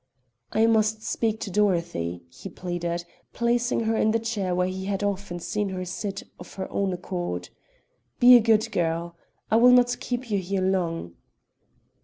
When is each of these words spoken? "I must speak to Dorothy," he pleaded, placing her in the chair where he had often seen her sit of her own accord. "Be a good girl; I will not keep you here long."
"I 0.51 0.65
must 0.65 1.03
speak 1.03 1.39
to 1.41 1.51
Dorothy," 1.51 2.23
he 2.27 2.49
pleaded, 2.49 3.05
placing 3.33 3.81
her 3.81 3.95
in 3.95 4.09
the 4.09 4.17
chair 4.19 4.55
where 4.55 4.67
he 4.67 4.85
had 4.85 5.03
often 5.03 5.39
seen 5.39 5.69
her 5.69 5.85
sit 5.85 6.23
of 6.39 6.55
her 6.55 6.67
own 6.71 6.91
accord. 6.91 7.49
"Be 8.19 8.35
a 8.35 8.39
good 8.39 8.71
girl; 8.71 9.15
I 9.51 9.57
will 9.57 9.69
not 9.73 9.99
keep 9.99 10.31
you 10.31 10.39
here 10.39 10.63
long." 10.63 11.13